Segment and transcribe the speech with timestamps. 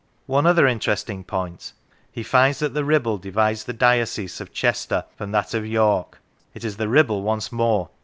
[0.25, 1.73] One other interesting point:
[2.11, 6.19] he finds that the Kibble divides the diocese of Chester from that of York
[6.55, 7.89] (it is the Kibble once more